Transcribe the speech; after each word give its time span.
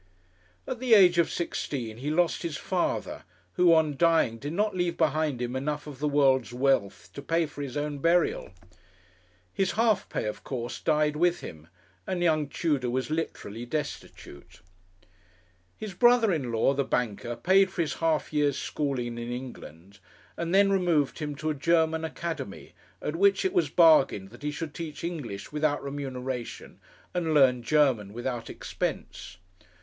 At 0.65 0.79
the 0.79 0.95
age 0.95 1.19
of 1.19 1.29
sixteen 1.29 1.97
he 1.97 2.09
lost 2.09 2.41
his 2.41 2.57
father, 2.57 3.21
who, 3.53 3.71
on 3.71 3.97
dying, 3.97 4.39
did 4.39 4.53
not 4.53 4.75
leave 4.75 4.97
behind 4.97 5.39
him 5.39 5.55
enough 5.55 5.85
of 5.85 5.99
the 5.99 6.07
world's 6.07 6.51
wealth 6.51 7.11
to 7.13 7.21
pay 7.21 7.45
for 7.45 7.61
his 7.61 7.77
own 7.77 7.99
burial. 7.99 8.51
His 9.53 9.73
half 9.73 10.09
pay 10.09 10.25
of 10.25 10.43
course 10.43 10.79
died 10.79 11.15
with 11.15 11.41
him, 11.41 11.67
and 12.07 12.23
young 12.23 12.47
Tudor 12.47 12.89
was 12.89 13.11
literally 13.11 13.63
destitute. 13.63 14.61
His 15.77 15.93
brother 15.93 16.33
in 16.33 16.51
law, 16.51 16.73
the 16.73 16.83
banker, 16.83 17.35
paid 17.35 17.69
for 17.69 17.81
his 17.83 17.93
half 17.93 18.33
year's 18.33 18.57
schooling 18.57 19.19
in 19.19 19.31
England, 19.31 19.99
and 20.35 20.51
then 20.51 20.71
removed 20.71 21.19
him 21.19 21.35
to 21.35 21.51
a 21.51 21.53
German 21.53 22.03
academy, 22.03 22.73
at 23.03 23.15
which 23.15 23.45
it 23.45 23.53
was 23.53 23.69
bargained 23.69 24.31
that 24.31 24.41
he 24.41 24.49
should 24.49 24.73
teach 24.73 25.03
English 25.03 25.51
without 25.51 25.83
remuneration, 25.83 26.79
and 27.13 27.35
learn 27.35 27.61
German 27.61 28.13
without 28.13 28.49
expense. 28.49 29.37